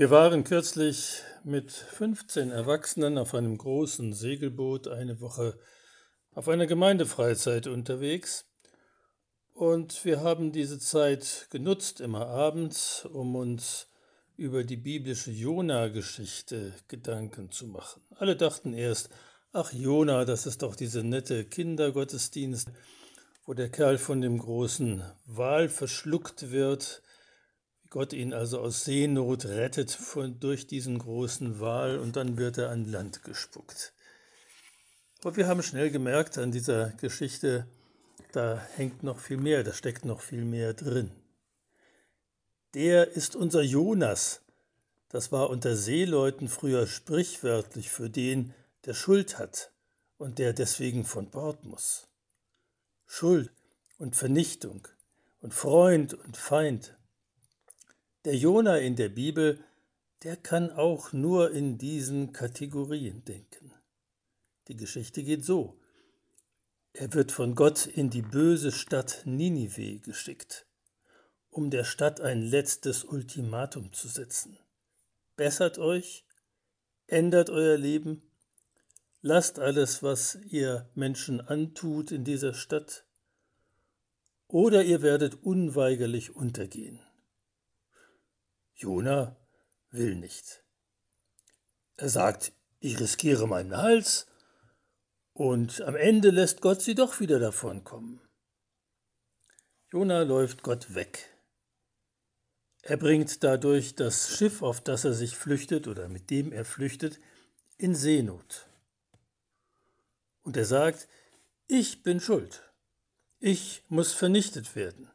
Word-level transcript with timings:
Wir 0.00 0.08
waren 0.08 0.44
kürzlich 0.44 1.20
mit 1.44 1.70
15 1.70 2.52
Erwachsenen 2.52 3.18
auf 3.18 3.34
einem 3.34 3.58
großen 3.58 4.14
Segelboot 4.14 4.88
eine 4.88 5.20
Woche 5.20 5.58
auf 6.32 6.48
einer 6.48 6.66
Gemeindefreizeit 6.66 7.66
unterwegs 7.66 8.46
und 9.52 10.02
wir 10.06 10.22
haben 10.22 10.52
diese 10.52 10.78
Zeit 10.78 11.48
genutzt, 11.50 12.00
immer 12.00 12.28
abends, 12.28 13.04
um 13.12 13.36
uns 13.36 13.88
über 14.38 14.64
die 14.64 14.78
biblische 14.78 15.32
Jona-Geschichte 15.32 16.72
Gedanken 16.88 17.50
zu 17.50 17.66
machen. 17.66 18.00
Alle 18.16 18.36
dachten 18.36 18.72
erst, 18.72 19.10
ach 19.52 19.70
Jona, 19.70 20.24
das 20.24 20.46
ist 20.46 20.62
doch 20.62 20.76
diese 20.76 21.04
nette 21.04 21.44
Kindergottesdienst, 21.44 22.70
wo 23.44 23.52
der 23.52 23.68
Kerl 23.68 23.98
von 23.98 24.22
dem 24.22 24.38
großen 24.38 25.02
Wal 25.26 25.68
verschluckt 25.68 26.50
wird, 26.50 27.02
Gott 27.90 28.12
ihn 28.12 28.32
also 28.32 28.60
aus 28.60 28.84
Seenot 28.84 29.46
rettet 29.46 29.90
von, 29.90 30.38
durch 30.38 30.68
diesen 30.68 31.00
großen 31.00 31.58
Wal 31.58 31.98
und 31.98 32.14
dann 32.14 32.36
wird 32.36 32.56
er 32.56 32.70
an 32.70 32.84
Land 32.84 33.24
gespuckt. 33.24 33.92
Aber 35.22 35.36
wir 35.36 35.48
haben 35.48 35.62
schnell 35.64 35.90
gemerkt 35.90 36.38
an 36.38 36.52
dieser 36.52 36.90
Geschichte, 37.00 37.66
da 38.30 38.64
hängt 38.76 39.02
noch 39.02 39.18
viel 39.18 39.38
mehr, 39.38 39.64
da 39.64 39.72
steckt 39.72 40.04
noch 40.04 40.20
viel 40.20 40.44
mehr 40.44 40.72
drin. 40.72 41.10
Der 42.74 43.08
ist 43.08 43.34
unser 43.34 43.62
Jonas. 43.62 44.42
Das 45.08 45.32
war 45.32 45.50
unter 45.50 45.74
Seeleuten 45.74 46.48
früher 46.48 46.86
sprichwörtlich 46.86 47.90
für 47.90 48.08
den, 48.08 48.54
der 48.84 48.94
Schuld 48.94 49.36
hat 49.38 49.72
und 50.16 50.38
der 50.38 50.52
deswegen 50.52 51.04
von 51.04 51.28
Bord 51.28 51.64
muss. 51.64 52.06
Schuld 53.04 53.50
und 53.98 54.14
Vernichtung 54.14 54.86
und 55.40 55.52
Freund 55.52 56.14
und 56.14 56.36
Feind 56.36 56.96
der 58.24 58.36
Jona 58.36 58.78
in 58.78 58.96
der 58.96 59.08
Bibel, 59.08 59.58
der 60.22 60.36
kann 60.36 60.70
auch 60.70 61.12
nur 61.12 61.52
in 61.52 61.78
diesen 61.78 62.32
Kategorien 62.32 63.24
denken. 63.24 63.72
Die 64.68 64.76
Geschichte 64.76 65.22
geht 65.22 65.44
so. 65.44 65.80
Er 66.92 67.14
wird 67.14 67.32
von 67.32 67.54
Gott 67.54 67.86
in 67.86 68.10
die 68.10 68.22
böse 68.22 68.72
Stadt 68.72 69.22
Ninive 69.24 70.00
geschickt, 70.00 70.66
um 71.48 71.70
der 71.70 71.84
Stadt 71.84 72.20
ein 72.20 72.42
letztes 72.42 73.04
Ultimatum 73.04 73.92
zu 73.92 74.08
setzen. 74.08 74.58
Bessert 75.36 75.78
euch, 75.78 76.26
ändert 77.06 77.48
euer 77.48 77.78
Leben, 77.78 78.22
lasst 79.22 79.58
alles, 79.58 80.02
was 80.02 80.38
ihr 80.46 80.90
Menschen 80.94 81.40
antut 81.40 82.10
in 82.10 82.24
dieser 82.24 82.52
Stadt, 82.52 83.06
oder 84.46 84.82
ihr 84.82 85.00
werdet 85.00 85.42
unweigerlich 85.42 86.34
untergehen. 86.34 87.00
Jona 88.80 89.36
will 89.90 90.14
nicht. 90.14 90.64
Er 91.96 92.08
sagt, 92.08 92.52
ich 92.78 92.98
riskiere 92.98 93.46
meinen 93.46 93.76
Hals 93.76 94.26
und 95.34 95.82
am 95.82 95.96
Ende 95.96 96.30
lässt 96.30 96.62
Gott 96.62 96.80
sie 96.80 96.94
doch 96.94 97.20
wieder 97.20 97.38
davonkommen. 97.38 98.22
Jona 99.92 100.22
läuft 100.22 100.62
Gott 100.62 100.94
weg. 100.94 101.28
Er 102.80 102.96
bringt 102.96 103.44
dadurch 103.44 103.96
das 103.96 104.34
Schiff, 104.34 104.62
auf 104.62 104.80
das 104.80 105.04
er 105.04 105.12
sich 105.12 105.36
flüchtet 105.36 105.86
oder 105.86 106.08
mit 106.08 106.30
dem 106.30 106.50
er 106.50 106.64
flüchtet, 106.64 107.20
in 107.76 107.94
Seenot. 107.94 108.66
Und 110.40 110.56
er 110.56 110.64
sagt, 110.64 111.06
ich 111.66 112.02
bin 112.02 112.18
schuld. 112.18 112.62
Ich 113.40 113.84
muss 113.88 114.14
vernichtet 114.14 114.74
werden. 114.74 115.10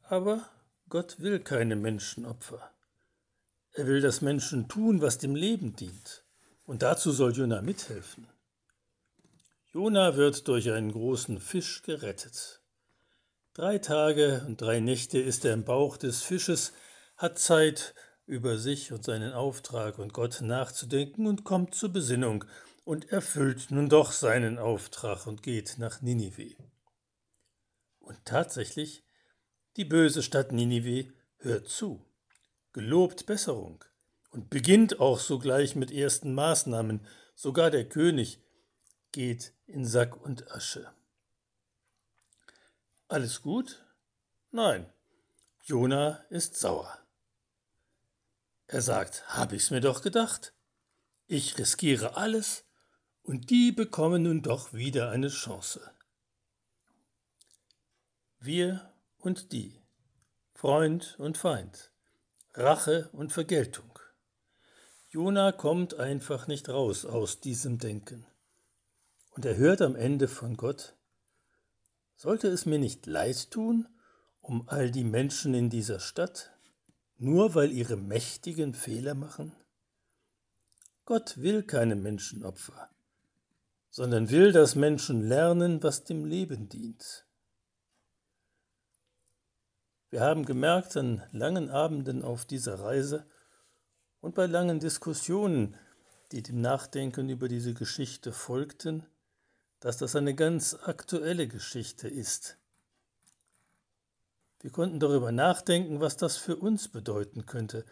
Aber 0.00 0.50
Gott 0.90 1.20
will 1.20 1.38
keine 1.38 1.76
Menschenopfer. 1.76 2.70
Er 3.72 3.86
will, 3.86 4.00
dass 4.00 4.20
Menschen 4.20 4.68
tun, 4.68 5.00
was 5.00 5.18
dem 5.18 5.36
Leben 5.36 5.76
dient. 5.76 6.24
Und 6.64 6.82
dazu 6.82 7.12
soll 7.12 7.32
Jona 7.32 7.62
mithelfen. 7.62 8.26
Jona 9.72 10.16
wird 10.16 10.48
durch 10.48 10.70
einen 10.72 10.90
großen 10.90 11.38
Fisch 11.38 11.82
gerettet. 11.82 12.60
Drei 13.54 13.78
Tage 13.78 14.44
und 14.46 14.60
drei 14.60 14.80
Nächte 14.80 15.20
ist 15.20 15.44
er 15.44 15.54
im 15.54 15.64
Bauch 15.64 15.96
des 15.96 16.22
Fisches, 16.22 16.72
hat 17.16 17.38
Zeit, 17.38 17.94
über 18.26 18.58
sich 18.58 18.92
und 18.92 19.04
seinen 19.04 19.32
Auftrag 19.32 19.98
und 19.98 20.12
Gott 20.12 20.40
nachzudenken 20.40 21.26
und 21.26 21.44
kommt 21.44 21.74
zur 21.74 21.92
Besinnung 21.92 22.44
und 22.84 23.10
erfüllt 23.10 23.70
nun 23.70 23.88
doch 23.88 24.10
seinen 24.10 24.58
Auftrag 24.58 25.26
und 25.26 25.42
geht 25.42 25.76
nach 25.78 26.00
Ninive. 26.00 26.56
Und 27.98 28.24
tatsächlich 28.24 29.04
die 29.76 29.84
böse 29.84 30.22
Stadt 30.22 30.52
Ninive 30.52 31.12
hört 31.38 31.68
zu, 31.68 32.04
gelobt 32.72 33.26
Besserung 33.26 33.84
und 34.30 34.50
beginnt 34.50 35.00
auch 35.00 35.18
sogleich 35.18 35.76
mit 35.76 35.90
ersten 35.90 36.34
Maßnahmen. 36.34 37.06
Sogar 37.34 37.70
der 37.70 37.88
König 37.88 38.38
geht 39.12 39.52
in 39.66 39.84
Sack 39.84 40.20
und 40.22 40.50
Asche. 40.52 40.92
Alles 43.08 43.42
gut? 43.42 43.84
Nein, 44.50 44.86
Jona 45.64 46.24
ist 46.30 46.56
sauer. 46.56 46.98
Er 48.66 48.82
sagt, 48.82 49.24
hab 49.28 49.52
ich's 49.52 49.70
mir 49.70 49.80
doch 49.80 50.02
gedacht. 50.02 50.52
Ich 51.26 51.58
riskiere 51.58 52.16
alles 52.16 52.64
und 53.22 53.50
die 53.50 53.72
bekommen 53.72 54.24
nun 54.24 54.42
doch 54.42 54.72
wieder 54.72 55.10
eine 55.10 55.28
Chance. 55.28 55.90
Wir 58.38 58.89
und 59.20 59.52
die, 59.52 59.80
Freund 60.54 61.16
und 61.18 61.38
Feind, 61.38 61.90
Rache 62.54 63.08
und 63.12 63.32
Vergeltung. 63.32 63.98
Jona 65.08 65.52
kommt 65.52 65.94
einfach 65.94 66.46
nicht 66.46 66.68
raus 66.68 67.04
aus 67.04 67.40
diesem 67.40 67.78
Denken. 67.78 68.26
Und 69.30 69.44
er 69.44 69.56
hört 69.56 69.82
am 69.82 69.96
Ende 69.96 70.28
von 70.28 70.56
Gott, 70.56 70.96
sollte 72.16 72.48
es 72.48 72.66
mir 72.66 72.78
nicht 72.78 73.06
leid 73.06 73.50
tun 73.50 73.88
um 74.40 74.68
all 74.68 74.90
die 74.90 75.04
Menschen 75.04 75.54
in 75.54 75.70
dieser 75.70 76.00
Stadt, 76.00 76.50
nur 77.18 77.54
weil 77.54 77.70
ihre 77.70 77.96
Mächtigen 77.96 78.74
Fehler 78.74 79.14
machen? 79.14 79.52
Gott 81.04 81.38
will 81.38 81.62
keine 81.62 81.96
Menschenopfer, 81.96 82.90
sondern 83.90 84.30
will, 84.30 84.52
dass 84.52 84.74
Menschen 84.74 85.22
lernen, 85.22 85.82
was 85.82 86.04
dem 86.04 86.24
Leben 86.24 86.68
dient. 86.68 87.26
Wir 90.10 90.22
haben 90.22 90.44
gemerkt 90.44 90.96
an 90.96 91.22
langen 91.30 91.70
Abenden 91.70 92.24
auf 92.24 92.44
dieser 92.44 92.80
Reise 92.80 93.24
und 94.20 94.34
bei 94.34 94.46
langen 94.46 94.80
Diskussionen, 94.80 95.76
die 96.32 96.42
dem 96.42 96.60
Nachdenken 96.60 97.28
über 97.28 97.46
diese 97.46 97.74
Geschichte 97.74 98.32
folgten, 98.32 99.06
dass 99.78 99.98
das 99.98 100.16
eine 100.16 100.34
ganz 100.34 100.74
aktuelle 100.74 101.46
Geschichte 101.46 102.08
ist. 102.08 102.58
Wir 104.58 104.72
konnten 104.72 104.98
darüber 104.98 105.30
nachdenken, 105.30 106.00
was 106.00 106.16
das 106.16 106.36
für 106.36 106.56
uns 106.56 106.88
bedeuten 106.88 107.46
könnte, 107.46 107.86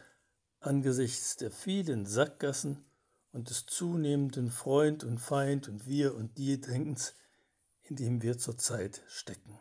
angesichts 0.59 1.37
der 1.37 1.53
vielen 1.53 2.05
Sackgassen 2.05 2.85
und 3.31 3.49
des 3.49 3.65
zunehmenden 3.67 4.51
Freund 4.51 5.05
und 5.05 5.19
Feind 5.19 5.69
und 5.69 5.87
wir 5.87 6.17
und 6.17 6.37
die 6.37 6.61
Denkens, 6.61 7.15
in 7.85 7.95
dem 7.95 8.23
wir 8.23 8.39
zurzeit 8.39 9.03
stecken. 9.07 9.57